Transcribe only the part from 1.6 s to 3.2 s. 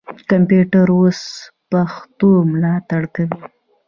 پښتو ملاتړ